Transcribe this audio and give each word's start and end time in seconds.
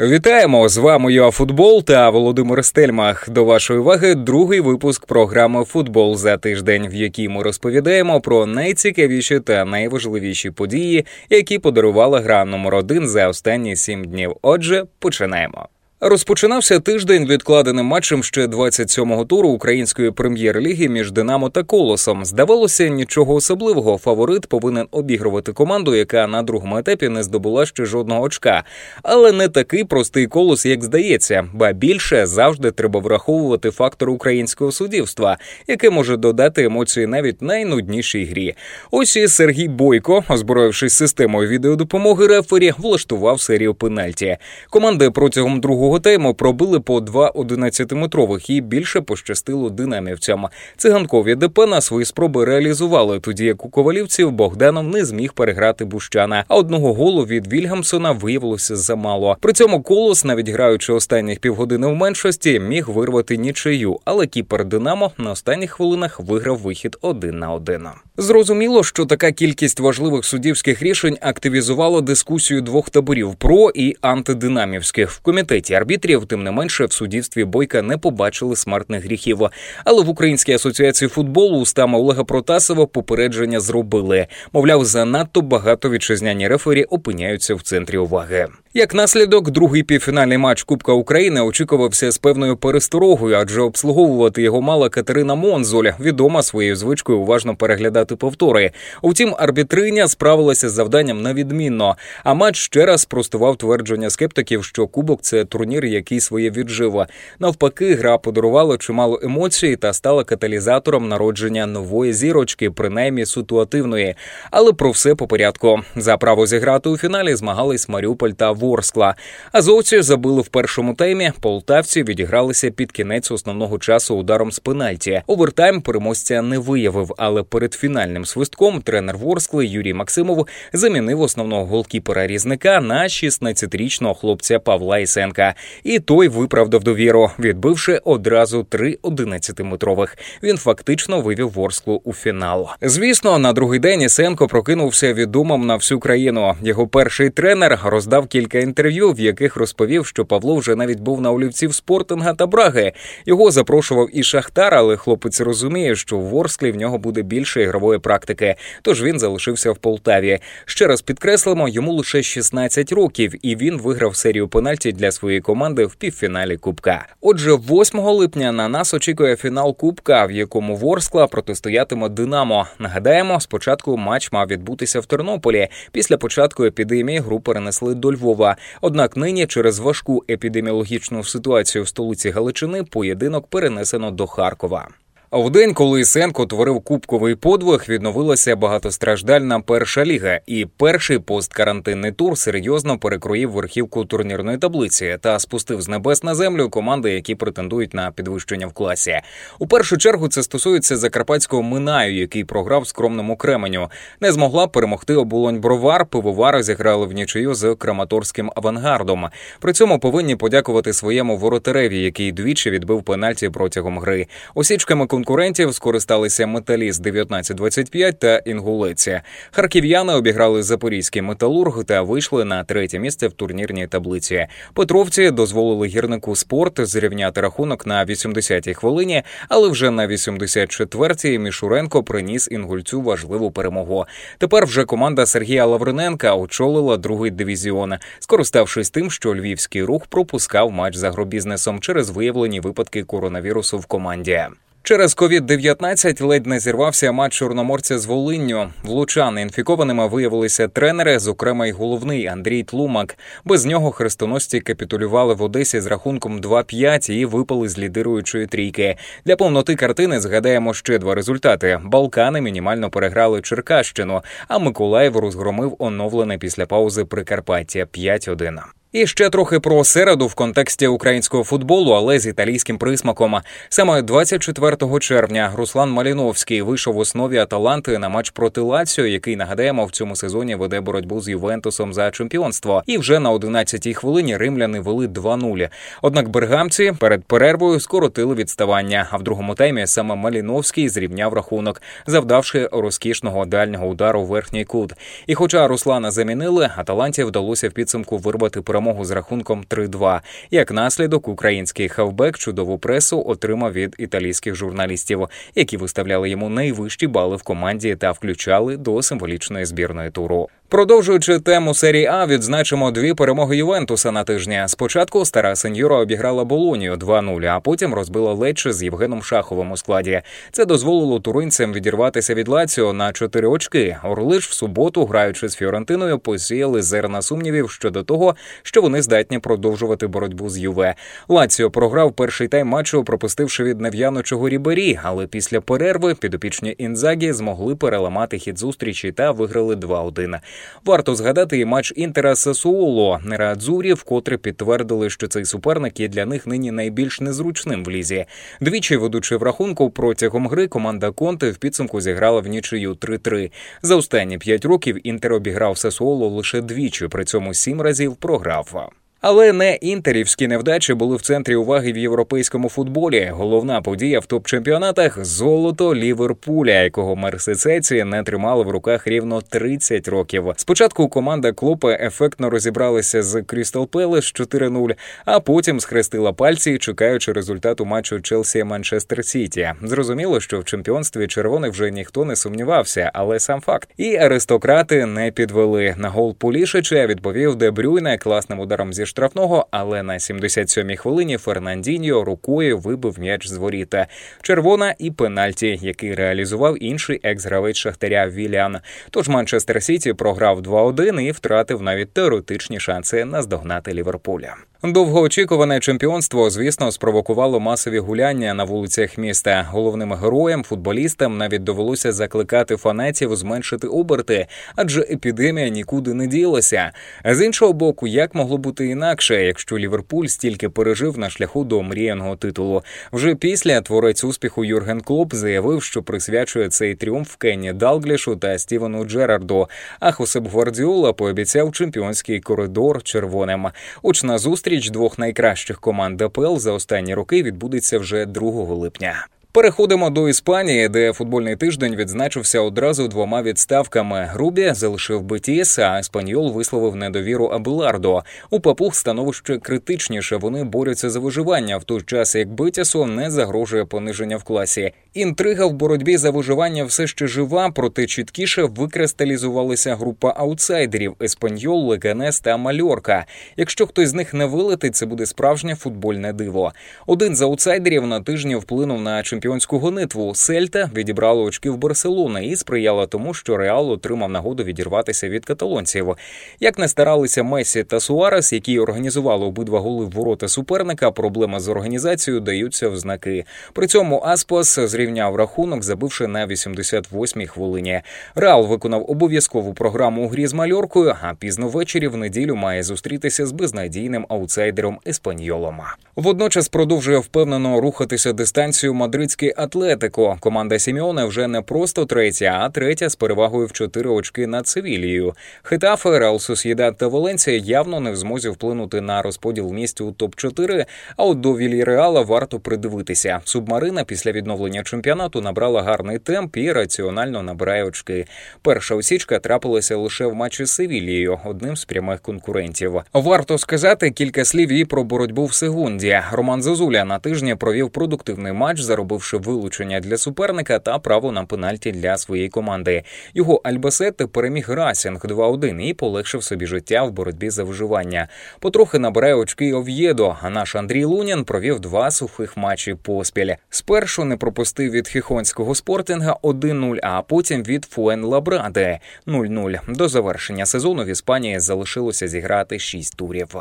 Вітаємо 0.00 0.68
з 0.68 0.76
вами 0.76 1.12
UA-Футбол 1.12 1.84
та 1.84 2.10
Володимир 2.10 2.64
Стельмах. 2.64 3.30
До 3.30 3.44
вашої 3.44 3.80
уваги 3.80 4.14
другий 4.14 4.60
випуск 4.60 5.06
програми 5.06 5.64
Футбол 5.64 6.16
за 6.16 6.36
тиждень, 6.36 6.88
в 6.88 6.94
якій 6.94 7.28
ми 7.28 7.42
розповідаємо 7.42 8.20
про 8.20 8.46
найцікавіші 8.46 9.40
та 9.40 9.64
найважливіші 9.64 10.50
події, 10.50 11.06
які 11.30 11.58
подарувала 11.58 12.20
гра 12.20 12.44
номер 12.44 12.74
один 12.74 13.08
за 13.08 13.28
останні 13.28 13.76
сім 13.76 14.04
днів. 14.04 14.32
Отже, 14.42 14.84
починаємо. 14.98 15.68
Розпочинався 16.00 16.80
тиждень 16.80 17.26
відкладеним 17.26 17.86
матчем 17.86 18.22
ще 18.22 18.46
27-го 18.46 19.24
туру 19.24 19.48
української 19.48 20.10
прем'єр-ліги 20.10 20.88
між 20.88 21.12
Динамо 21.12 21.50
та 21.50 21.62
Колосом. 21.62 22.24
Здавалося, 22.24 22.88
нічого 22.88 23.34
особливого. 23.34 23.98
Фаворит 23.98 24.46
повинен 24.46 24.86
обігрувати 24.90 25.52
команду, 25.52 25.94
яка 25.94 26.26
на 26.26 26.42
другому 26.42 26.78
етапі 26.78 27.08
не 27.08 27.22
здобула 27.22 27.66
ще 27.66 27.84
жодного 27.84 28.22
очка. 28.22 28.64
Але 29.02 29.32
не 29.32 29.48
такий 29.48 29.84
простий 29.84 30.26
колос, 30.26 30.66
як 30.66 30.84
здається, 30.84 31.48
ба 31.54 31.72
більше 31.72 32.26
завжди 32.26 32.70
треба 32.70 33.00
враховувати 33.00 33.70
фактор 33.70 34.10
українського 34.10 34.72
суддівства, 34.72 35.38
яке 35.66 35.90
може 35.90 36.16
додати 36.16 36.64
емоції 36.64 37.06
навіть 37.06 37.42
найнуднішій 37.42 38.24
грі. 38.24 38.54
Ось 38.90 39.16
і 39.16 39.28
Сергій 39.28 39.68
Бойко, 39.68 40.24
озброївшись 40.28 40.94
системою 40.94 41.48
відеодопомоги 41.48 42.26
рефері, 42.26 42.72
влаштував 42.78 43.40
серію 43.40 43.74
пенальті. 43.74 44.36
Команди 44.70 45.10
протягом 45.10 45.60
другого 45.60 45.85
другого 45.86 46.00
тайму 46.00 46.34
пробили 46.34 46.80
по 46.80 47.00
два 47.00 47.30
11-метрових 47.30 48.50
і 48.50 48.60
більше 48.60 49.00
пощастило 49.00 49.70
динамівцям. 49.70 50.46
Циганкові 50.76 51.34
ДП 51.34 51.58
на 51.58 51.80
свої 51.80 52.04
спроби 52.04 52.44
реалізували, 52.44 53.20
тоді 53.20 53.44
як 53.44 53.64
у 53.64 53.68
ковалівців 53.68 54.32
Богданов 54.32 54.84
не 54.84 55.04
зміг 55.04 55.32
переграти 55.32 55.84
Бущана. 55.84 56.44
А 56.48 56.56
одного 56.56 56.94
голу 56.94 57.24
від 57.24 57.52
Вільгамсона 57.52 58.12
виявилося 58.12 58.76
замало. 58.76 59.36
При 59.40 59.52
цьому 59.52 59.82
колос, 59.82 60.24
навіть 60.24 60.48
граючи 60.48 60.92
останніх 60.92 61.38
півгодини 61.38 61.86
в 61.86 61.94
меншості, 61.94 62.60
міг 62.60 62.90
вирвати 62.90 63.36
нічию, 63.36 63.98
але 64.04 64.26
кіпер 64.26 64.64
Динамо 64.64 65.12
на 65.18 65.30
останніх 65.30 65.70
хвилинах 65.70 66.20
виграв 66.20 66.58
вихід 66.58 66.96
один 67.00 67.38
на 67.38 67.52
один. 67.52 67.86
Зрозуміло, 68.16 68.84
що 68.84 69.06
така 69.06 69.32
кількість 69.32 69.80
важливих 69.80 70.24
суддівських 70.24 70.82
рішень 70.82 71.18
активізувала 71.20 72.00
дискусію 72.00 72.60
двох 72.60 72.90
таборів 72.90 73.34
про 73.34 73.70
і 73.74 73.96
антидинамівських 74.00 75.10
в 75.10 75.18
комітеті 75.18 75.75
арбітрів, 75.76 76.26
тим 76.26 76.44
не 76.44 76.50
менше 76.50 76.84
в 76.84 76.92
суддівстві 76.92 77.44
бойка 77.44 77.82
не 77.82 77.98
побачили 77.98 78.56
смертних 78.56 79.04
гріхів. 79.04 79.40
Але 79.84 80.02
в 80.02 80.08
Українській 80.08 80.52
асоціації 80.52 81.08
футболу 81.08 81.60
устами 81.60 81.98
Олега 81.98 82.24
Протасова 82.24 82.86
попередження 82.86 83.60
зробили. 83.60 84.26
Мовляв, 84.52 84.84
занадто 84.84 85.40
багато 85.40 85.90
вітчизняні 85.90 86.48
рефері 86.48 86.84
опиняються 86.84 87.54
в 87.54 87.62
центрі 87.62 87.98
уваги. 87.98 88.48
Як 88.76 88.94
наслідок, 88.94 89.50
другий 89.50 89.82
півфінальний 89.82 90.38
матч 90.38 90.62
Кубка 90.62 90.92
України 90.92 91.40
очікувався 91.40 92.10
з 92.10 92.18
певною 92.18 92.56
пересторогою, 92.56 93.36
адже 93.36 93.62
обслуговувати 93.62 94.42
його 94.42 94.62
мала 94.62 94.88
Катерина 94.88 95.34
Монзоль, 95.34 95.90
відома 96.00 96.42
своєю 96.42 96.76
звичкою 96.76 97.18
уважно 97.18 97.56
переглядати 97.56 98.16
повтори. 98.16 98.70
Утім, 99.02 99.34
арбітриня 99.38 100.08
справилася 100.08 100.68
з 100.68 100.72
завданням 100.72 101.22
невідмінно. 101.22 101.96
А 102.24 102.34
матч 102.34 102.56
ще 102.56 102.86
раз 102.86 103.00
спростував 103.00 103.56
твердження 103.56 104.10
скептиків, 104.10 104.64
що 104.64 104.86
Кубок 104.86 105.22
це 105.22 105.44
турнір, 105.44 105.65
який 105.72 106.20
своє 106.20 106.50
віджива. 106.50 107.06
Навпаки, 107.38 107.94
гра 107.94 108.18
подарувала 108.18 108.78
чимало 108.78 109.20
емоцій 109.22 109.76
та 109.76 109.92
стала 109.92 110.24
каталізатором 110.24 111.08
народження 111.08 111.66
нової 111.66 112.12
зірочки, 112.12 112.70
принаймні 112.70 113.26
ситуативної. 113.26 114.14
Але 114.50 114.72
про 114.72 114.90
все 114.90 115.14
по 115.14 115.26
порядку 115.26 115.80
за 115.96 116.16
право 116.16 116.46
зіграти 116.46 116.88
у 116.88 116.96
фіналі 116.96 117.34
змагались 117.34 117.88
Маріуполь 117.88 118.30
та 118.30 118.52
Ворскла. 118.52 119.14
Азовці 119.52 120.02
забили 120.02 120.42
в 120.42 120.48
першому 120.48 120.94
таймі. 120.94 121.32
Полтавці 121.40 122.02
відігралися 122.02 122.70
під 122.70 122.92
кінець 122.92 123.30
основного 123.30 123.78
часу 123.78 124.16
ударом 124.16 124.52
з 124.52 124.58
пенальті. 124.58 125.22
Овертайм 125.26 125.80
переможця 125.80 126.42
не 126.42 126.58
виявив, 126.58 127.14
але 127.16 127.42
перед 127.42 127.74
фінальним 127.74 128.24
свистком 128.24 128.82
тренер 128.82 129.16
Ворскли 129.16 129.66
Юрій 129.66 129.94
Максимов 129.94 130.46
замінив 130.72 131.20
основного 131.20 131.64
голкіпера 131.64 132.26
різника 132.26 132.80
на 132.80 133.02
16-річного 133.02 134.14
хлопця 134.14 134.58
Павла 134.58 134.98
Ісенка. 134.98 135.54
І 135.84 135.98
той 135.98 136.28
виправдав 136.28 136.84
довіру, 136.84 137.30
відбивши 137.38 138.00
одразу 138.04 138.64
три 138.64 138.98
11-метрових. 139.02 140.18
Він 140.42 140.56
фактично 140.56 141.20
вивів 141.20 141.50
Ворсклу 141.50 142.00
у 142.04 142.12
фінал. 142.12 142.68
Звісно, 142.82 143.38
на 143.38 143.52
другий 143.52 143.80
день 143.80 144.02
Ісенко 144.02 144.48
прокинувся 144.48 145.14
відомим 145.14 145.66
на 145.66 145.76
всю 145.76 146.00
країну. 146.00 146.54
Його 146.62 146.86
перший 146.86 147.30
тренер 147.30 147.78
роздав 147.84 148.26
кілька 148.26 148.58
інтерв'ю, 148.58 149.12
в 149.12 149.20
яких 149.20 149.56
розповів, 149.56 150.06
що 150.06 150.24
Павло 150.24 150.56
вже 150.56 150.76
навіть 150.76 151.00
був 151.00 151.20
на 151.20 151.32
олівців 151.32 151.74
спортинга 151.74 152.34
та 152.34 152.46
браги. 152.46 152.92
Його 153.26 153.50
запрошував 153.50 154.08
і 154.12 154.22
Шахтар, 154.22 154.74
але 154.74 154.96
хлопець 154.96 155.40
розуміє, 155.40 155.96
що 155.96 156.18
в 156.18 156.22
Ворсклі 156.22 156.70
в 156.72 156.76
нього 156.76 156.98
буде 156.98 157.22
більше 157.22 157.62
ігрової 157.62 157.98
практики. 157.98 158.54
Тож 158.82 159.02
він 159.02 159.18
залишився 159.18 159.72
в 159.72 159.76
Полтаві. 159.76 160.38
Ще 160.64 160.86
раз 160.86 161.02
підкреслимо, 161.02 161.68
йому 161.68 161.92
лише 161.92 162.22
16 162.22 162.92
років, 162.92 163.34
і 163.42 163.56
він 163.56 163.78
виграв 163.78 164.16
серію 164.16 164.48
пенальті 164.48 164.92
для 164.92 165.12
своєї 165.12 165.40
команди 165.46 165.84
в 165.86 165.94
півфіналі 165.94 166.56
Кубка. 166.56 167.06
Отже, 167.20 167.54
8 167.54 168.00
липня 168.00 168.52
на 168.52 168.68
нас 168.68 168.94
очікує 168.94 169.36
фінал 169.36 169.76
Кубка, 169.76 170.26
в 170.26 170.32
якому 170.32 170.76
Ворскла 170.76 171.26
протистоятиме 171.26 172.08
Динамо. 172.08 172.66
Нагадаємо, 172.78 173.40
спочатку 173.40 173.96
матч 173.96 174.32
мав 174.32 174.46
відбутися 174.46 175.00
в 175.00 175.06
Тернополі. 175.06 175.68
Після 175.92 176.16
початку 176.16 176.64
епідемії 176.64 177.18
гру 177.18 177.40
перенесли 177.40 177.94
до 177.94 178.12
Львова. 178.12 178.56
Однак 178.80 179.16
нині 179.16 179.46
через 179.46 179.78
важку 179.78 180.24
епідеміологічну 180.30 181.24
ситуацію 181.24 181.84
в 181.84 181.88
столиці 181.88 182.30
Галичини 182.30 182.82
поєдинок 182.82 183.46
перенесено 183.46 184.10
до 184.10 184.26
Харкова. 184.26 184.88
В 185.32 185.50
день, 185.50 185.74
коли 185.74 186.00
Ісенко 186.00 186.46
творив 186.46 186.80
кубковий 186.80 187.34
подвиг, 187.34 187.84
відновилася 187.88 188.56
багатостраждальна 188.56 189.60
перша 189.60 190.04
ліга, 190.04 190.40
і 190.46 190.66
перший 190.76 191.18
посткарантинний 191.18 192.12
тур 192.12 192.38
серйозно 192.38 192.98
перекроїв 192.98 193.50
верхівку 193.50 194.04
турнірної 194.04 194.58
таблиці 194.58 195.18
та 195.20 195.38
спустив 195.38 195.82
з 195.82 195.88
небес 195.88 196.22
на 196.22 196.34
землю 196.34 196.70
команди, 196.70 197.12
які 197.12 197.34
претендують 197.34 197.94
на 197.94 198.10
підвищення 198.10 198.66
в 198.66 198.72
класі. 198.72 199.20
У 199.58 199.66
першу 199.66 199.96
чергу 199.96 200.28
це 200.28 200.42
стосується 200.42 200.96
закарпатського 200.96 201.62
минаю, 201.62 202.16
який 202.16 202.44
програв 202.44 202.86
скромному 202.86 203.36
кременю. 203.36 203.90
Не 204.20 204.32
змогла 204.32 204.66
перемогти 204.66 205.14
оболонь 205.14 205.60
бровар. 205.60 206.06
Пивовари 206.06 206.62
зіграли 206.62 207.06
в 207.06 207.12
нічию 207.12 207.54
з 207.54 207.74
краматорським 207.74 208.50
авангардом. 208.56 209.26
При 209.60 209.72
цьому 209.72 209.98
повинні 209.98 210.36
подякувати 210.36 210.92
своєму 210.92 211.36
воротареві, 211.36 212.00
який 212.00 212.32
двічі 212.32 212.70
відбив 212.70 213.02
пенальті 213.02 213.48
протягом 213.48 213.98
гри. 213.98 214.26
Осічками 214.54 215.06
конкурентів 215.16 215.74
скористалися 215.74 216.46
металіст 216.46 217.00
1925 217.00 218.18
та 218.18 218.36
інгулеція. 218.36 219.22
Харків'яни 219.50 220.14
обіграли 220.14 220.62
запорізький 220.62 221.22
металург 221.22 221.84
та 221.84 222.02
вийшли 222.02 222.44
на 222.44 222.64
третє 222.64 222.98
місце 222.98 223.28
в 223.28 223.32
турнірній 223.32 223.86
таблиці. 223.86 224.46
Петровці 224.74 225.30
дозволили 225.30 225.86
гірнику 225.86 226.36
спорт 226.36 226.86
зрівняти 226.86 227.40
рахунок 227.40 227.86
на 227.86 228.04
80-й 228.04 228.74
хвилині, 228.74 229.22
але 229.48 229.68
вже 229.68 229.90
на 229.90 230.06
84-й 230.06 231.38
Мішуренко 231.38 232.02
приніс 232.02 232.48
інгульцю 232.50 233.00
важливу 233.00 233.50
перемогу. 233.50 234.06
Тепер 234.38 234.66
вже 234.66 234.84
команда 234.84 235.26
Сергія 235.26 235.66
Лавриненка 235.66 236.34
очолила 236.34 236.96
другий 236.96 237.30
дивізіон, 237.30 237.94
скориставшись 238.18 238.90
тим, 238.90 239.10
що 239.10 239.34
львівський 239.34 239.82
рух 239.82 240.06
пропускав 240.06 240.70
матч 240.70 240.96
з 240.96 241.04
агробізнесом 241.04 241.80
через 241.80 242.10
виявлені 242.10 242.60
випадки 242.60 243.04
коронавірусу 243.04 243.78
в 243.78 243.86
команді. 243.86 244.46
Через 244.88 245.16
COVID-19 245.16 246.24
ледь 246.24 246.46
не 246.46 246.60
зірвався 246.60 247.12
матч 247.12 247.34
чорноморця 247.34 247.98
з 247.98 248.06
Волинню. 248.06 248.68
Влучани 248.82 249.42
інфікованими 249.42 250.06
виявилися 250.06 250.68
тренери, 250.68 251.18
зокрема 251.18 251.66
й 251.66 251.72
головний 251.72 252.26
Андрій 252.26 252.62
Тлумак. 252.62 253.18
Без 253.44 253.66
нього 253.66 253.90
хрестоносці 253.90 254.60
капітулювали 254.60 255.34
в 255.34 255.42
Одесі 255.42 255.80
з 255.80 255.86
рахунком 255.86 256.40
2-5 256.40 257.10
і 257.12 257.24
випали 257.24 257.68
з 257.68 257.78
лідируючої 257.78 258.46
трійки. 258.46 258.96
Для 259.24 259.36
повноти 259.36 259.74
картини 259.76 260.20
згадаємо 260.20 260.74
ще 260.74 260.98
два 260.98 261.14
результати: 261.14 261.80
Балкани 261.84 262.40
мінімально 262.40 262.90
переграли 262.90 263.42
Черкащину, 263.42 264.22
а 264.48 264.58
Миколаїв 264.58 265.16
розгромив 265.16 265.76
оновлене 265.78 266.38
після 266.38 266.66
паузи 266.66 267.04
Прикарпаття 267.04 267.86
5-1. 267.92 268.58
І 268.96 269.06
ще 269.06 269.30
трохи 269.30 269.60
про 269.60 269.84
середу 269.84 270.26
в 270.26 270.34
контексті 270.34 270.86
українського 270.86 271.44
футболу, 271.44 271.92
але 271.92 272.18
з 272.18 272.26
італійським 272.26 272.78
присмаком. 272.78 273.36
Саме 273.68 274.02
24 274.02 274.76
червня 275.00 275.52
Руслан 275.56 275.90
Маліновський 275.90 276.62
вийшов 276.62 276.94
в 276.94 276.98
основі 276.98 277.38
Аталанти 277.38 277.98
на 277.98 278.08
матч 278.08 278.30
проти 278.30 278.60
Лаціо, 278.60 279.06
який 279.06 279.36
нагадаємо 279.36 279.84
в 279.84 279.90
цьому 279.90 280.16
сезоні 280.16 280.54
веде 280.54 280.80
боротьбу 280.80 281.20
з 281.20 281.28
Ювентусом 281.28 281.94
за 281.94 282.10
чемпіонство. 282.10 282.82
І 282.86 282.98
вже 282.98 283.18
на 283.18 283.32
11-й 283.32 283.94
хвилині 283.94 284.36
римляни 284.36 284.80
вели 284.80 285.06
2-0. 285.06 285.68
Однак 286.02 286.28
бергамці 286.28 286.92
перед 286.98 287.24
перервою 287.24 287.80
скоротили 287.80 288.34
відставання. 288.34 289.08
А 289.10 289.16
в 289.16 289.22
другому 289.22 289.54
таймі 289.54 289.86
саме 289.86 290.14
Маліновський 290.14 290.88
зрівняв 290.88 291.34
рахунок, 291.34 291.82
завдавши 292.06 292.68
розкішного 292.72 293.44
дальнього 293.44 293.86
удару 293.86 294.22
в 294.22 294.26
верхній 294.26 294.64
кут. 294.64 294.92
І, 295.26 295.34
хоча 295.34 295.68
Руслана 295.68 296.10
замінили, 296.10 296.70
Аталанті 296.76 297.24
вдалося 297.24 297.68
в 297.68 297.72
підсумку 297.72 298.18
вирвати 298.18 298.60
перемогу 298.60 298.85
перемогу 298.86 299.04
з 299.04 299.10
рахунком 299.10 299.64
3-2. 299.68 300.20
Як 300.50 300.70
наслідок, 300.70 301.28
український 301.28 301.88
хавбек 301.88 302.38
чудову 302.38 302.78
пресу 302.78 303.22
отримав 303.26 303.72
від 303.72 303.96
італійських 303.98 304.54
журналістів, 304.54 305.28
які 305.54 305.76
виставляли 305.76 306.30
йому 306.30 306.48
найвищі 306.48 307.06
бали 307.06 307.36
в 307.36 307.42
команді 307.42 307.96
та 307.96 308.12
включали 308.12 308.76
до 308.76 309.02
символічної 309.02 309.64
збірної 309.64 310.10
туру. 310.10 310.48
Продовжуючи 310.68 311.38
тему 311.38 311.74
серії 311.74 312.06
А, 312.06 312.26
відзначимо 312.26 312.90
дві 312.90 313.14
перемоги 313.14 313.56
Ювентуса 313.56 314.12
на 314.12 314.24
тижні. 314.24 314.62
Спочатку 314.66 315.24
стара 315.24 315.56
сеньора 315.56 315.96
обіграла 315.96 316.44
Болонію 316.44 316.94
2-0, 316.94 317.46
а 317.46 317.60
потім 317.60 317.94
розбила 317.94 318.32
Лечче 318.32 318.72
з 318.72 318.82
Євгеном 318.82 319.22
Шаховим 319.22 319.72
у 319.72 319.76
складі. 319.76 320.22
Це 320.52 320.64
дозволило 320.64 321.20
туринцям 321.20 321.72
відірватися 321.72 322.34
від 322.34 322.48
Лаціо 322.48 322.92
на 322.92 323.12
чотири 323.12 323.48
очки. 323.48 323.96
Орли 324.04 324.40
ж 324.40 324.48
в 324.50 324.52
суботу, 324.52 325.04
граючи 325.04 325.48
з 325.48 325.56
Фіорентиною, 325.56 326.18
посіяли 326.18 326.82
зерна 326.82 327.22
сумнівів 327.22 327.70
щодо 327.70 328.02
того, 328.02 328.36
що 328.62 328.82
вони 328.82 329.02
здатні 329.02 329.38
продовжувати 329.38 330.06
боротьбу 330.06 330.48
з 330.48 330.58
Юве. 330.58 330.94
Лаціо 331.28 331.70
програв 331.70 332.12
перший 332.12 332.48
тайм 332.48 332.68
матчу, 332.68 333.04
пропустивши 333.04 333.64
від 333.64 333.80
нев'янучого 333.80 334.48
Рібері, 334.48 334.98
але 335.02 335.26
після 335.26 335.60
перерви 335.60 336.14
підопічні 336.14 336.74
Інзагі 336.78 337.32
змогли 337.32 337.76
переламати 337.76 338.38
хід 338.38 338.58
зустрічі 338.58 339.12
та 339.12 339.30
виграли 339.30 339.74
2-1. 339.74 340.38
Варто 340.84 341.14
згадати 341.14 341.58
і 341.58 341.64
матч 341.64 341.92
Інтера 341.96 342.36
Сасуоло. 342.36 343.20
Нерадзуррі 343.24 343.92
вкотре 343.92 344.36
підтвердили, 344.36 345.10
що 345.10 345.28
цей 345.28 345.44
суперник 345.44 346.00
є 346.00 346.08
для 346.08 346.26
них 346.26 346.46
нині 346.46 346.70
найбільш 346.70 347.20
незручним 347.20 347.84
в 347.84 347.90
лізі. 347.90 348.26
Двічі 348.60 348.96
ведучи 348.96 349.36
в 349.36 349.42
рахунку 349.42 349.90
протягом 349.90 350.48
гри, 350.48 350.68
команда 350.68 351.10
Конте 351.10 351.50
в 351.50 351.56
підсумку 351.56 352.00
зіграла 352.00 352.40
внічию 352.40 352.94
3-3. 352.94 353.52
За 353.82 353.96
останні 353.96 354.38
п'ять 354.38 354.64
років 354.64 355.06
інтер 355.06 355.32
обіграв 355.32 355.78
Сесуоло 355.78 356.28
лише 356.28 356.60
двічі, 356.60 357.08
при 357.08 357.24
цьому 357.24 357.54
сім 357.54 357.80
разів 357.80 358.16
програв. 358.16 358.90
Але 359.28 359.52
не 359.52 359.74
інтерівські 359.74 360.48
невдачі 360.48 360.94
були 360.94 361.16
в 361.16 361.22
центрі 361.22 361.56
уваги 361.56 361.92
в 361.92 361.96
європейському 361.96 362.68
футболі. 362.68 363.30
Головна 363.32 363.82
подія 363.82 364.20
в 364.20 364.24
топ-чемпіонатах 364.24 365.24
золото 365.24 365.94
Ліверпуля, 365.94 366.82
якого 366.82 367.16
мерсисеці 367.16 368.04
не 368.04 368.22
тримали 368.22 368.64
в 368.64 368.70
руках 368.70 369.06
рівно 369.06 369.40
30 369.40 370.08
років. 370.08 370.52
Спочатку 370.56 371.08
команда 371.08 371.52
Клопа 371.52 371.92
ефектно 371.92 372.50
розібралася 372.50 373.22
з 373.22 373.42
Крістал 373.42 373.88
Пелес 373.88 374.24
4-0, 374.34 374.94
а 375.24 375.40
потім 375.40 375.80
схрестила 375.80 376.32
пальці, 376.32 376.78
чекаючи 376.78 377.32
результату 377.32 377.84
матчу 377.84 378.20
Челсі 378.20 378.64
Манчестер 378.64 379.24
Сіті. 379.24 379.72
Зрозуміло, 379.82 380.40
що 380.40 380.60
в 380.60 380.64
чемпіонстві 380.64 381.26
червоних 381.26 381.72
вже 381.72 381.90
ніхто 381.90 382.24
не 382.24 382.36
сумнівався, 382.36 383.10
але 383.14 383.40
сам 383.40 383.60
факт. 383.60 383.88
І 383.96 384.16
аристократи 384.16 385.06
не 385.06 385.30
підвели 385.30 385.94
на 385.98 386.08
гол 386.08 386.36
Пулішича. 386.36 387.06
Відповів 387.06 387.54
Дебрюйне 387.54 388.18
класним 388.18 388.60
ударом 388.60 388.92
зі 388.92 389.06
штрафного, 389.16 389.66
але 389.70 390.02
на 390.02 390.12
77-й 390.12 390.96
хвилині 390.96 391.36
Фернандіньо 391.36 392.24
рукою 392.24 392.78
вибив 392.78 393.18
м'яч 393.20 393.48
з 393.48 393.56
воріта. 393.56 394.06
Червона 394.42 394.94
і 394.98 395.10
пенальті, 395.10 395.78
який 395.82 396.14
реалізував 396.14 396.82
інший 396.82 397.20
екс-гравець 397.22 397.76
Шахтаря 397.76 398.28
Віліан. 398.28 398.78
Тож 399.10 399.28
Манчестер 399.28 399.82
Сіті 399.82 400.12
програв 400.12 400.60
2-1 400.60 401.20
і 401.20 401.30
втратив 401.30 401.82
навіть 401.82 402.12
теоретичні 402.12 402.80
шанси 402.80 403.24
наздогнати 403.24 403.94
Ліверпуля. 403.94 404.54
Довгоочікуване 404.92 405.80
чемпіонство, 405.80 406.50
звісно, 406.50 406.92
спровокувало 406.92 407.60
масові 407.60 407.98
гуляння 407.98 408.54
на 408.54 408.64
вулицях 408.64 409.18
міста. 409.18 409.66
Головним 409.70 410.12
героям, 410.12 410.64
футболістам 410.64 411.38
навіть 411.38 411.64
довелося 411.64 412.12
закликати 412.12 412.76
фанатів 412.76 413.36
зменшити 413.36 413.86
оберти, 413.86 414.46
адже 414.76 415.00
епідемія 415.00 415.68
нікуди 415.68 416.14
не 416.14 416.26
ділася. 416.26 416.92
З 417.24 417.46
іншого 417.46 417.72
боку, 417.72 418.06
як 418.06 418.34
могло 418.34 418.58
бути 418.58 418.86
інакше, 418.86 419.44
якщо 419.44 419.78
Ліверпуль 419.78 420.26
стільки 420.26 420.68
пережив 420.68 421.18
на 421.18 421.30
шляху 421.30 421.64
до 421.64 421.82
мріяного 421.82 422.36
титулу? 422.36 422.82
Вже 423.12 423.34
після 423.34 423.80
творець 423.80 424.24
успіху 424.24 424.64
Юрген 424.64 425.00
Клоп 425.00 425.34
заявив, 425.34 425.82
що 425.82 426.02
присвячує 426.02 426.68
цей 426.68 426.94
тріумф 426.94 427.36
Кенні 427.36 427.72
Далглішу 427.72 428.36
та 428.36 428.58
Стівену 428.58 429.04
Джерарду. 429.04 429.68
А 430.00 430.12
Хосеп 430.12 430.48
Гвардіола 430.48 431.12
пообіцяв 431.12 431.72
чемпіонський 431.72 432.40
коридор 432.40 433.02
червоним. 433.02 433.66
Очна 434.02 434.38
зустріч. 434.38 434.75
Зустріч 434.76 434.92
двох 434.92 435.18
найкращих 435.18 435.80
команд 435.80 436.22
АПЛ 436.22 436.56
за 436.56 436.72
останні 436.72 437.14
роки 437.14 437.42
відбудеться 437.42 437.98
вже 437.98 438.26
2 438.26 438.50
липня. 438.74 439.26
Переходимо 439.56 440.10
до 440.10 440.28
Іспанії, 440.28 440.88
де 440.88 441.12
футбольний 441.12 441.56
тиждень 441.56 441.96
відзначився 441.96 442.60
одразу 442.60 443.08
двома 443.08 443.42
відставками. 443.42 444.28
Грубі 444.32 444.70
залишив 444.74 445.22
Бетіс, 445.22 445.78
а 445.78 445.98
Еспаньол 445.98 446.52
висловив 446.52 446.96
недовіру 446.96 447.46
Абелардо. 447.46 448.22
У 448.50 448.60
папуг 448.60 448.94
становище 448.94 449.58
критичніше. 449.58 450.36
Вони 450.36 450.64
борються 450.64 451.10
за 451.10 451.20
виживання 451.20 451.76
в 451.76 451.84
той 451.84 452.02
час, 452.02 452.34
як 452.34 452.48
Бетісу 452.48 453.06
не 453.06 453.30
загрожує 453.30 453.84
пониження 453.84 454.36
в 454.36 454.44
класі. 454.44 454.92
Інтрига 455.14 455.66
в 455.66 455.72
боротьбі 455.72 456.16
за 456.16 456.30
виживання 456.30 456.84
все 456.84 457.06
ще 457.06 457.26
жива, 457.26 457.70
проте 457.74 458.06
чіткіше 458.06 458.62
викристалізувалася 458.64 459.96
група 459.96 460.34
аутсайдерів 460.36 461.16
Еспаньол, 461.22 461.88
Леганес 461.88 462.40
та 462.40 462.56
Мальорка. 462.56 463.26
Якщо 463.56 463.86
хтось 463.86 464.08
з 464.08 464.14
них 464.14 464.34
не 464.34 464.46
вилетить, 464.46 464.96
це 464.96 465.06
буде 465.06 465.26
справжнє 465.26 465.74
футбольне 465.74 466.32
диво. 466.32 466.72
Один 467.06 467.36
з 467.36 467.42
аутсайдерів 467.42 468.06
на 468.06 468.20
тижні 468.20 468.56
вплинув 468.56 469.00
на 469.00 469.22
чемпіонську 469.46 469.78
гонитву. 469.78 470.34
Сельта 470.34 470.90
відібрала 470.94 471.42
очки 471.42 471.70
в 471.70 471.76
Барселони 471.76 472.46
і 472.46 472.56
сприяла 472.56 473.06
тому, 473.06 473.34
що 473.34 473.56
Реал 473.56 473.90
отримав 473.90 474.30
нагоду 474.30 474.64
відірватися 474.64 475.28
від 475.28 475.44
каталонців. 475.44 476.16
Як 476.60 476.78
не 476.78 476.88
старалися 476.88 477.42
Месі 477.42 477.84
та 477.84 478.00
Суарес, 478.00 478.52
які 478.52 478.78
організували 478.78 479.46
обидва 479.46 479.80
голи 479.80 480.04
в 480.04 480.10
ворота 480.10 480.48
суперника, 480.48 481.10
проблеми 481.10 481.60
з 481.60 481.68
організацією 481.68 482.40
даються 482.40 482.88
в 482.88 482.96
знаки. 482.96 483.44
При 483.72 483.86
цьому 483.86 484.22
Аспас 484.24 484.78
зрівняв 484.78 485.36
рахунок, 485.36 485.82
забивши 485.82 486.26
на 486.26 486.46
88-й 486.46 487.46
хвилині. 487.46 488.00
Реал 488.34 488.66
виконав 488.66 489.10
обов'язкову 489.10 489.74
програму 489.74 490.24
у 490.24 490.28
грі 490.28 490.46
з 490.46 490.52
мальоркою, 490.52 491.14
а 491.22 491.34
пізно 491.34 491.68
ввечері 491.68 492.08
в 492.08 492.16
неділю 492.16 492.54
має 492.54 492.82
зустрітися 492.82 493.46
з 493.46 493.52
безнадійним 493.52 494.26
аутсайдером 494.28 494.98
Еспаньолом. 495.06 495.80
Водночас 496.16 496.68
продовжує 496.68 497.18
впевнено 497.18 497.80
рухатися 497.80 498.32
дистанцію 498.32 498.94
мадридський 499.36 499.52
Атлетико. 499.56 500.36
Команда 500.40 500.78
Сіміоне 500.78 501.24
вже 501.24 501.46
не 501.46 501.62
просто 501.62 502.06
третя, 502.06 502.58
а 502.62 502.68
третя 502.68 503.08
з 503.08 503.16
перевагою 503.16 503.66
в 503.66 503.72
чотири 503.72 504.10
очки 504.10 504.46
над 504.46 504.68
Севілією. 504.68 505.34
Хитафе, 505.62 506.18
Реал 506.18 506.38
Сосєдад 506.38 506.96
та 506.96 507.06
Валенція 507.06 507.56
явно 507.56 508.00
не 508.00 508.10
в 508.10 508.16
змозі 508.16 508.48
вплинути 508.48 509.00
на 509.00 509.22
розподіл 509.22 509.72
місць 509.72 510.00
у 510.00 510.12
топ 510.12 510.34
4 510.34 510.86
А 511.16 511.24
от 511.24 511.40
до 511.40 511.56
Вільяреала 511.56 512.22
варто 512.22 512.60
придивитися. 512.60 513.40
Субмарина 513.44 514.04
після 514.04 514.32
відновлення 514.32 514.82
чемпіонату 514.82 515.40
набрала 515.40 515.82
гарний 515.82 516.18
темп 516.18 516.56
і 516.56 516.72
раціонально 516.72 517.42
набирає 517.42 517.84
очки. 517.84 518.26
Перша 518.62 518.94
осічка 518.94 519.38
трапилася 519.38 519.96
лише 519.96 520.26
в 520.26 520.34
матчі 520.34 520.64
з 520.64 520.70
Севілією, 520.70 521.38
одним 521.44 521.76
з 521.76 521.84
прямих 521.84 522.20
конкурентів. 522.20 523.02
Варто 523.12 523.58
сказати 523.58 524.10
кілька 524.10 524.44
слів 524.44 524.72
і 524.72 524.84
про 524.84 525.04
боротьбу 525.04 525.44
в 525.44 525.54
секунді. 525.54 526.20
Роман 526.32 526.62
Зозуля 526.62 527.04
на 527.04 527.18
тижні 527.18 527.54
провів 527.54 527.90
продуктивний 527.90 528.52
матч, 528.52 528.80
заробивши 528.80 529.25
вилучення 529.32 530.00
для 530.00 530.16
суперника 530.16 530.78
та 530.78 530.98
право 530.98 531.32
на 531.32 531.44
пенальті 531.44 531.92
для 531.92 532.16
своєї 532.16 532.48
команди. 532.48 533.02
Його 533.34 533.60
Альбасете 533.64 534.32
переміг 534.32 534.70
Расінг 534.70 535.20
2-1 535.20 535.80
і 535.80 535.94
полегшив 535.94 536.42
собі 536.42 536.66
життя 536.66 537.02
в 537.02 537.12
боротьбі 537.12 537.50
за 537.50 537.64
виживання. 537.64 538.28
Потрохи 538.60 538.98
набирає 538.98 539.34
очки 539.34 539.72
Ов'єдо. 539.72 540.36
А 540.42 540.50
наш 540.50 540.76
Андрій 540.76 541.04
Лунін 541.04 541.44
провів 541.44 541.80
два 541.80 542.10
сухих 542.10 542.56
матчі 542.56 542.94
поспіль. 542.94 543.54
Спершу 543.70 544.24
не 544.24 544.36
пропустив 544.36 544.90
від 544.90 545.08
хіхонського 545.08 545.74
Спортинга 545.74 546.36
1-0, 546.42 546.98
а 547.02 547.22
потім 547.22 547.62
від 547.62 547.84
Фуенлабради 547.84 549.00
0-0. 549.26 549.78
До 549.88 550.08
завершення 550.08 550.66
сезону 550.66 551.04
в 551.04 551.06
Іспанії 551.06 551.60
залишилося 551.60 552.28
зіграти 552.28 552.78
шість 552.78 553.16
турів. 553.16 553.56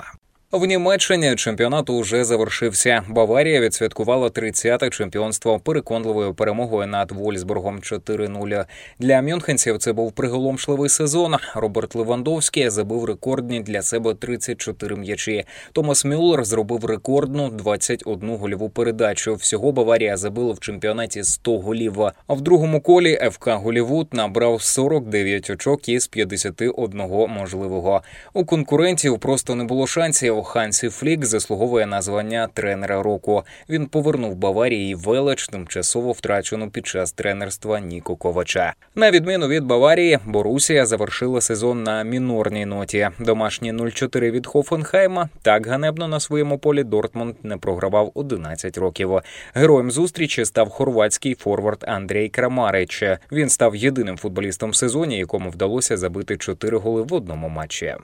В 0.55 0.65
Німеччині 0.65 1.35
чемпіонат 1.35 1.89
уже 1.89 2.23
завершився. 2.23 3.03
Баварія 3.07 3.59
відсвяткувала 3.59 4.27
30-те 4.27 4.89
чемпіонство 4.89 5.59
переконливою 5.59 6.33
перемогою 6.33 6.87
над 6.87 7.11
Вольфсбургом 7.11 7.79
4-0. 7.79 8.65
Для 8.99 9.21
мюнхенців 9.21 9.77
це 9.77 9.93
був 9.93 10.11
приголомшливий 10.11 10.89
сезон. 10.89 11.35
Роберт 11.55 11.95
Левандовський 11.95 12.69
забив 12.69 13.05
рекордні 13.05 13.59
для 13.59 13.81
себе 13.81 14.13
34 14.13 14.95
м'ячі. 14.95 15.45
Томас 15.71 16.05
Мюллер 16.05 16.45
зробив 16.45 16.85
рекордну 16.85 17.49
21 17.49 18.37
гольову 18.37 18.69
передачу. 18.69 19.35
Всього 19.35 19.71
Баварія 19.71 20.17
забила 20.17 20.53
в 20.53 20.59
чемпіонаті 20.59 21.23
100 21.23 21.59
голів. 21.59 22.01
А 22.27 22.33
в 22.33 22.41
другому 22.41 22.81
колі 22.81 23.19
ФК 23.31 23.49
Голівуд 23.49 24.07
набрав 24.13 24.61
49 24.61 25.49
очок 25.49 25.89
із 25.89 26.07
51 26.07 27.01
можливого. 27.29 28.01
У 28.33 28.45
конкурентів 28.45 29.19
просто 29.19 29.55
не 29.55 29.63
було 29.63 29.87
шансів. 29.87 30.44
Хансі 30.45 30.89
Флік 30.89 31.25
заслуговує 31.25 31.85
на 31.85 32.01
звання 32.01 32.47
тренера 32.53 33.03
року. 33.03 33.43
Він 33.69 33.85
повернув 33.85 34.35
Баварії 34.35 34.95
велич 34.95 35.47
тимчасово 35.47 36.11
втрачену 36.11 36.69
під 36.69 36.87
час 36.87 37.11
тренерства 37.11 37.79
Ніко 37.79 38.15
Ковача. 38.15 38.73
На 38.95 39.11
відміну 39.11 39.47
від 39.47 39.63
Баварії, 39.63 40.19
Борусія 40.25 40.85
завершила 40.85 41.41
сезон 41.41 41.83
на 41.83 42.03
мінорній 42.03 42.65
ноті. 42.65 43.09
Домашні 43.19 43.73
0-4 43.73 44.31
від 44.31 44.47
Хофенхайма 44.47 45.29
так 45.41 45.67
ганебно 45.67 46.07
на 46.07 46.19
своєму 46.19 46.57
полі 46.57 46.83
Дортмунд 46.83 47.35
не 47.43 47.57
програвав 47.57 48.11
11 48.13 48.77
років. 48.77 49.11
Героєм 49.53 49.91
зустрічі 49.91 50.45
став 50.45 50.69
хорватський 50.69 51.35
форвард 51.35 51.83
Андрій 51.87 52.29
Крамарич. 52.29 53.03
Він 53.31 53.49
став 53.49 53.75
єдиним 53.75 54.17
футболістом 54.17 54.69
в 54.69 54.75
сезоні, 54.75 55.17
якому 55.17 55.49
вдалося 55.49 55.97
забити 55.97 56.37
4 56.37 56.77
голи 56.77 57.01
в 57.01 57.13
одному 57.13 57.49
матчі. 57.49 57.95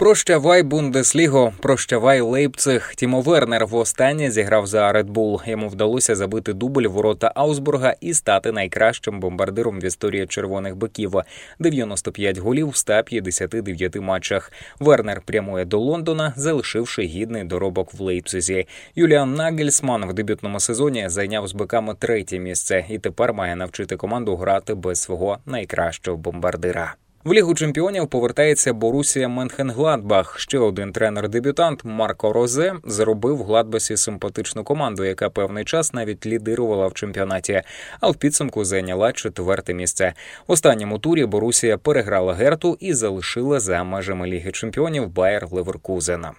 Прощавай 0.00 0.62
Бундесліго, 0.62 1.52
прощавай 1.60 2.20
Лейпциг. 2.20 2.94
Тімо 2.96 3.20
Вернер 3.20 3.66
востаннє 3.66 4.30
зіграв 4.30 4.66
за 4.66 4.92
Red 4.92 5.12
Bull. 5.12 5.50
Йому 5.50 5.68
вдалося 5.68 6.16
забити 6.16 6.52
дубль 6.52 6.86
ворота 6.86 7.32
Аусбурга 7.34 7.94
і 8.00 8.14
стати 8.14 8.52
найкращим 8.52 9.20
бомбардиром 9.20 9.80
в 9.80 9.84
історії 9.84 10.26
червоних 10.26 10.76
биків. 10.76 11.14
95 11.58 12.38
голів 12.38 12.68
в 12.68 12.76
159 12.76 13.96
матчах. 13.96 14.52
Вернер 14.78 15.20
прямує 15.20 15.64
до 15.64 15.78
Лондона, 15.78 16.32
залишивши 16.36 17.02
гідний 17.02 17.44
доробок 17.44 17.94
в 17.94 18.00
Лейпцизі. 18.00 18.66
Юліан 18.94 19.34
Нагельсман 19.34 20.04
в 20.04 20.12
дебютному 20.12 20.60
сезоні 20.60 21.08
зайняв 21.08 21.48
з 21.48 21.52
биками 21.52 21.94
третє 21.98 22.38
місце 22.38 22.84
і 22.88 22.98
тепер 22.98 23.32
має 23.34 23.56
навчити 23.56 23.96
команду 23.96 24.36
грати 24.36 24.74
без 24.74 25.00
свого 25.00 25.38
найкращого 25.46 26.16
бомбардира. 26.16 26.94
В 27.24 27.32
лігу 27.32 27.54
чемпіонів 27.54 28.08
повертається 28.08 28.72
Борусія 28.72 29.28
Менхенгладбах. 29.28 30.38
Ще 30.38 30.58
один 30.58 30.92
тренер-дебютант 30.92 31.84
Марко 31.84 32.32
Розе 32.32 32.74
зробив 32.84 33.36
в 33.36 33.42
Гладбасі 33.42 33.96
симпатичну 33.96 34.64
команду, 34.64 35.04
яка 35.04 35.30
певний 35.30 35.64
час 35.64 35.94
навіть 35.94 36.26
лідирувала 36.26 36.86
в 36.86 36.94
чемпіонаті, 36.94 37.62
а 38.00 38.10
в 38.10 38.16
підсумку 38.16 38.64
зайняла 38.64 39.12
четверте 39.12 39.74
місце. 39.74 40.12
В 40.46 40.52
останньому 40.52 40.98
турі 40.98 41.26
Борусія 41.26 41.78
переграла 41.78 42.34
Герту 42.34 42.76
і 42.80 42.94
залишила 42.94 43.60
за 43.60 43.84
межами 43.84 44.26
ліги 44.26 44.52
чемпіонів 44.52 45.08
Байер 45.08 45.46
Леверкузена. 45.50 46.32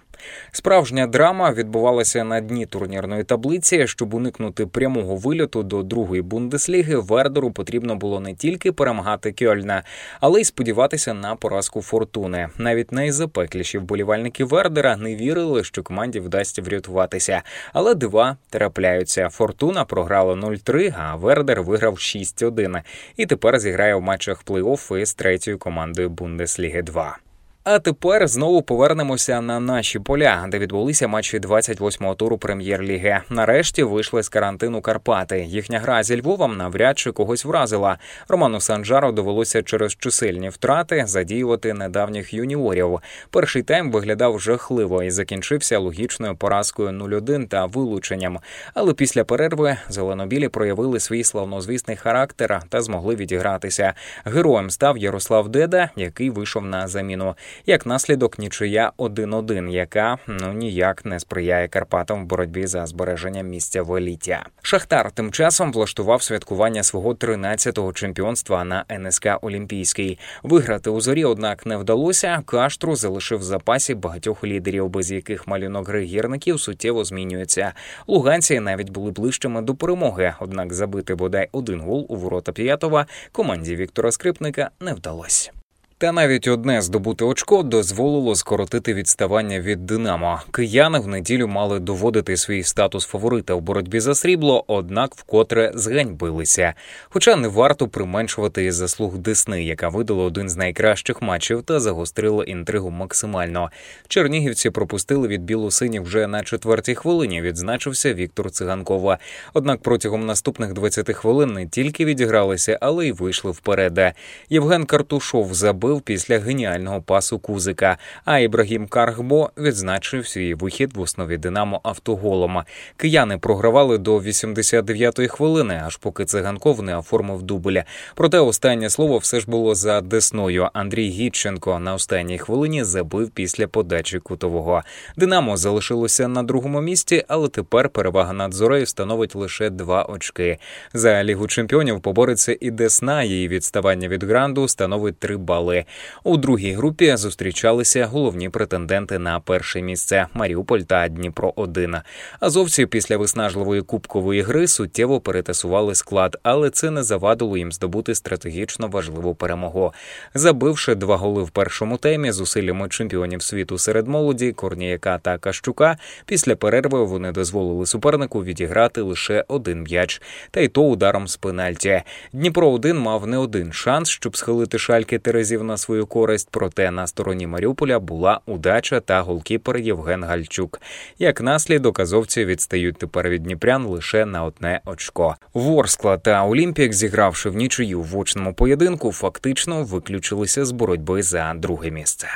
Справжня 0.51 1.07
драма 1.07 1.51
відбувалася 1.51 2.23
на 2.23 2.41
дні 2.41 2.65
турнірної 2.65 3.23
таблиці. 3.23 3.87
Щоб 3.87 4.13
уникнути 4.13 4.65
прямого 4.65 5.15
вильоту 5.15 5.63
до 5.63 5.83
другої 5.83 6.21
бундесліги, 6.21 6.95
Вердеру 6.95 7.51
потрібно 7.51 7.95
було 7.95 8.19
не 8.19 8.33
тільки 8.33 8.71
перемагати 8.71 9.31
Кьольна, 9.31 9.83
але 10.19 10.41
й 10.41 10.43
сподіватися 10.43 11.13
на 11.13 11.35
поразку 11.35 11.81
фортуни. 11.81 12.49
Навіть 12.57 12.91
найзапекліші 12.91 13.77
вболівальники 13.77 14.43
Вердера 14.43 14.97
не 14.97 15.15
вірили, 15.15 15.63
що 15.63 15.83
команді 15.83 16.19
вдасться 16.19 16.61
врятуватися. 16.61 17.41
Але 17.73 17.95
дива 17.95 18.37
трапляються. 18.49 19.29
Фортуна 19.29 19.85
програла 19.85 20.33
0-3, 20.33 20.93
а 20.97 21.15
Вердер 21.15 21.63
виграв 21.63 21.93
6-1. 21.93 22.81
І 23.17 23.25
тепер 23.25 23.59
зіграє 23.59 23.95
в 23.95 24.01
матчах 24.01 24.43
плей-офф 24.45 24.97
із 24.97 25.13
третьою 25.13 25.57
командою 25.57 26.09
Бундесліги 26.09 26.81
2. 26.81 27.17
А 27.63 27.79
тепер 27.79 28.27
знову 28.27 28.61
повернемося 28.61 29.41
на 29.41 29.59
наші 29.59 29.99
поля, 29.99 30.45
де 30.49 30.59
відбулися 30.59 31.07
матчі 31.07 31.39
28-го 31.39 32.15
туру 32.15 32.37
прем'єр-ліги. 32.37 33.21
Нарешті 33.29 33.83
вийшли 33.83 34.23
з 34.23 34.29
карантину 34.29 34.81
Карпати. 34.81 35.45
Їхня 35.47 35.79
гра 35.79 36.03
зі 36.03 36.21
Львовом 36.21 36.57
навряд 36.57 36.99
чи 36.99 37.11
когось 37.11 37.45
вразила. 37.45 37.97
Роману 38.27 38.61
Санджару 38.61 39.11
довелося 39.11 39.63
через 39.63 39.95
чисельні 39.95 40.49
втрати 40.49 41.03
задіювати 41.05 41.73
недавніх 41.73 42.33
юніорів. 42.33 42.99
Перший 43.29 43.63
тайм 43.63 43.91
виглядав 43.91 44.39
жахливо 44.39 45.03
і 45.03 45.11
закінчився 45.11 45.79
логічною 45.79 46.35
поразкою 46.35 46.89
0-1 46.89 47.47
та 47.47 47.65
вилученням. 47.65 48.39
Але 48.73 48.93
після 48.93 49.23
перерви 49.23 49.77
зеленобілі 49.89 50.47
проявили 50.47 50.99
свій 50.99 51.23
славнозвісний 51.23 51.97
характер 51.97 52.61
та 52.69 52.81
змогли 52.81 53.15
відігратися. 53.15 53.93
Героєм 54.25 54.69
став 54.69 54.97
Ярослав 54.97 55.49
Деда, 55.49 55.89
який 55.95 56.29
вийшов 56.29 56.65
на 56.65 56.87
заміну. 56.87 57.35
Як 57.65 57.85
наслідок, 57.85 58.39
нічия 58.39 58.91
1-1, 58.97 59.69
яка 59.69 60.17
ну 60.27 60.53
ніяк 60.53 61.05
не 61.05 61.19
сприяє 61.19 61.67
Карпатам 61.67 62.23
в 62.23 62.25
боротьбі 62.25 62.67
за 62.67 62.85
збереження 62.85 63.41
місця 63.41 63.83
в 63.83 63.95
еліті. 63.95 64.37
Шахтар 64.61 65.11
тим 65.11 65.31
часом 65.31 65.71
влаштував 65.71 66.21
святкування 66.21 66.83
свого 66.83 67.13
13-го 67.13 67.93
чемпіонства 67.93 68.63
на 68.63 68.85
НСК 68.91 69.27
Олімпійський. 69.41 70.19
Виграти 70.43 70.89
у 70.89 71.01
зорі, 71.01 71.25
однак, 71.25 71.65
не 71.65 71.77
вдалося. 71.77 72.41
Каштру 72.45 72.95
залишив 72.95 73.39
в 73.39 73.43
запасі 73.43 73.95
багатьох 73.95 74.43
лідерів, 74.43 74.89
без 74.89 75.11
яких 75.11 75.47
малюнок 75.47 75.87
гри 75.87 76.03
гірників 76.03 76.59
суттєво 76.59 77.03
змінюється. 77.03 77.73
Луганці 78.07 78.59
навіть 78.59 78.89
були 78.89 79.11
ближчими 79.11 79.61
до 79.61 79.75
перемоги 79.75 80.33
однак 80.39 80.73
забити 80.73 81.15
бодай 81.15 81.49
один 81.51 81.81
гол 81.81 82.05
у 82.09 82.15
ворота 82.15 82.51
п'ятого 82.51 83.05
команді 83.31 83.75
Віктора 83.75 84.11
Скрипника 84.11 84.69
не 84.79 84.93
вдалося. 84.93 85.60
Та 86.01 86.11
навіть 86.11 86.47
одне 86.47 86.81
здобуте 86.81 87.25
очко 87.25 87.63
дозволило 87.63 88.35
скоротити 88.35 88.93
відставання 88.93 89.59
від 89.59 89.85
Динамо. 89.85 90.41
Кияни 90.51 90.99
в 90.99 91.07
неділю 91.07 91.47
мали 91.47 91.79
доводити 91.79 92.37
свій 92.37 92.63
статус 92.63 93.05
фаворита 93.05 93.53
у 93.53 93.59
боротьбі 93.59 93.99
за 93.99 94.15
срібло, 94.15 94.63
однак 94.67 95.15
вкотре 95.15 95.71
зганьбилися. 95.75 96.73
Хоча 97.09 97.35
не 97.35 97.47
варто 97.47 97.87
применшувати 97.87 98.71
заслуг 98.71 99.17
Десни, 99.17 99.63
яка 99.63 99.89
видала 99.89 100.23
один 100.23 100.49
з 100.49 100.57
найкращих 100.57 101.21
матчів 101.21 101.63
та 101.63 101.79
загострила 101.79 102.43
інтригу 102.43 102.89
максимально. 102.89 103.71
Чернігівці 104.07 104.69
пропустили 104.69 105.27
від 105.27 105.43
білосині 105.43 105.99
вже 105.99 106.27
на 106.27 106.43
четвертій 106.43 106.95
хвилині. 106.95 107.41
Відзначився 107.41 108.13
Віктор 108.13 108.51
Циганкова. 108.51 109.17
Однак 109.53 109.81
протягом 109.81 110.25
наступних 110.25 110.73
20 110.73 111.15
хвилин 111.15 111.53
не 111.53 111.67
тільки 111.67 112.05
відігралися, 112.05 112.77
але 112.81 113.07
й 113.07 113.11
вийшли 113.11 113.51
вперед. 113.51 114.13
Євген 114.49 114.85
Картушов 114.85 115.53
забив 115.53 115.90
забив 115.91 116.01
після 116.01 116.39
геніального 116.39 117.01
пасу 117.01 117.39
Кузика. 117.39 117.97
А 118.25 118.39
Ібрагім 118.39 118.87
Каргбо 118.87 119.49
відзначив 119.57 120.27
свій 120.27 120.53
вихід 120.53 120.93
в 120.97 121.01
основі 121.01 121.37
Динамо 121.37 121.81
автоголом. 121.83 122.63
Кияни 122.97 123.37
програвали 123.37 123.97
до 123.97 124.17
89-ї 124.17 125.27
хвилини, 125.27 125.81
аж 125.85 125.97
поки 125.97 126.25
циганков 126.25 126.83
не 126.83 126.97
оформив 126.97 127.43
дубля. 127.43 127.83
Проте 128.15 128.39
останнє 128.39 128.89
слово 128.89 129.17
все 129.17 129.39
ж 129.39 129.49
було 129.49 129.75
за 129.75 130.01
десною. 130.01 130.69
Андрій 130.73 131.09
Гідченко 131.09 131.79
на 131.79 131.93
останній 131.93 132.37
хвилині 132.37 132.83
забив 132.83 133.29
після 133.29 133.67
подачі 133.67 134.19
кутового. 134.19 134.83
Динамо 135.17 135.57
залишилося 135.57 136.27
на 136.27 136.43
другому 136.43 136.81
місці, 136.81 137.23
але 137.27 137.47
тепер 137.47 137.89
перевага 137.89 138.33
над 138.33 138.53
зорею 138.53 138.85
становить 138.85 139.35
лише 139.35 139.69
два 139.69 140.03
очки. 140.03 140.57
За 140.93 141.23
лігу 141.23 141.47
чемпіонів 141.47 142.01
побореться 142.01 142.57
і 142.59 142.71
Десна. 142.71 143.23
Її 143.23 143.47
відставання 143.47 144.07
від 144.07 144.23
гранду 144.23 144.67
становить 144.67 145.19
три 145.19 145.37
бали. 145.37 145.80
У 146.23 146.37
другій 146.37 146.73
групі 146.73 147.15
зустрічалися 147.15 148.05
головні 148.05 148.49
претенденти 148.49 149.19
на 149.19 149.39
перше 149.39 149.81
місце 149.81 150.27
Маріуполь 150.33 150.79
та 150.79 151.07
Дніпро 151.07 151.53
1 151.55 151.95
Азовці 152.39 152.85
після 152.85 153.17
виснажливої 153.17 153.81
кубкової 153.81 154.41
гри 154.41 154.67
суттєво 154.67 155.19
перетасували 155.19 155.95
склад, 155.95 156.37
але 156.43 156.69
це 156.69 156.91
не 156.91 157.03
завадило 157.03 157.57
їм 157.57 157.71
здобути 157.71 158.15
стратегічно 158.15 158.87
важливу 158.87 159.35
перемогу. 159.35 159.93
Забивши 160.33 160.95
два 160.95 161.17
голи 161.17 161.43
в 161.43 161.49
першому 161.49 161.97
темі 161.97 162.31
зусиллями 162.31 162.89
чемпіонів 162.89 163.41
світу 163.41 163.77
серед 163.77 164.07
молоді, 164.07 164.51
Корніяка 164.51 165.17
та 165.17 165.37
Кащука. 165.37 165.97
Після 166.25 166.55
перерви 166.55 167.03
вони 167.03 167.31
дозволили 167.31 167.85
супернику 167.85 168.43
відіграти 168.43 169.01
лише 169.01 169.45
один 169.47 169.83
м'яч, 169.83 170.21
та 170.51 170.59
й 170.59 170.67
то 170.67 170.83
ударом 170.83 171.27
з 171.27 171.37
пенальті. 171.37 172.01
Дніпро 172.33 172.71
1 172.71 172.99
мав 172.99 173.27
не 173.27 173.37
один 173.37 173.73
шанс, 173.73 174.09
щоб 174.09 174.37
схилити 174.37 174.79
шальки 174.79 175.19
Терезів 175.19 175.63
на 175.71 175.77
свою 175.77 176.05
користь, 176.05 176.47
проте 176.51 176.91
на 176.91 177.07
стороні 177.07 177.47
Маріуполя 177.47 177.99
була 177.99 178.39
удача 178.45 178.99
та 178.99 179.21
голкіпер 179.21 179.77
Євген 179.77 180.23
Гальчук. 180.23 180.81
Як 181.19 181.41
наслідок 181.41 181.99
азовці 181.99 182.45
відстають 182.45 182.97
тепер 182.97 183.29
від 183.29 183.43
Дніпрян 183.43 183.85
лише 183.85 184.25
на 184.25 184.43
одне 184.43 184.81
очко. 184.85 185.35
Ворскла 185.53 186.17
та 186.17 186.45
Олімпік, 186.45 186.93
зігравши 186.93 187.49
в 187.49 187.55
нічию 187.55 188.01
в 188.01 188.17
очному 188.17 188.53
поєдинку, 188.53 189.11
фактично 189.11 189.83
виключилися 189.83 190.65
з 190.65 190.71
боротьби 190.71 191.23
за 191.23 191.53
друге 191.53 191.91
місце. 191.91 192.27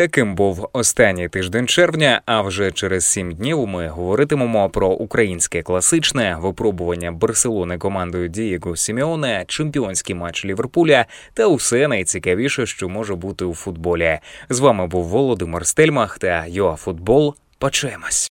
Таким 0.00 0.34
був 0.34 0.68
останній 0.72 1.28
тиждень 1.28 1.66
червня. 1.66 2.22
А 2.26 2.42
вже 2.42 2.72
через 2.72 3.04
сім 3.04 3.32
днів 3.32 3.66
ми 3.66 3.88
говоритимемо 3.88 4.70
про 4.70 4.88
українське 4.88 5.62
класичне 5.62 6.36
випробування 6.40 7.12
Барселони 7.12 7.78
командою 7.78 8.28
Дієго 8.28 8.76
Сіміоне, 8.76 9.44
чемпіонський 9.48 10.16
матч 10.16 10.44
Ліверпуля 10.44 11.06
та 11.34 11.46
усе 11.46 11.88
найцікавіше, 11.88 12.66
що 12.66 12.88
може 12.88 13.14
бути 13.14 13.44
у 13.44 13.54
футболі. 13.54 14.18
З 14.48 14.60
вами 14.60 14.86
був 14.86 15.04
Володимир 15.04 15.66
Стельмах 15.66 16.18
та 16.18 16.44
ЮАФутбол. 16.48 17.34
Почуємось. 17.58 18.28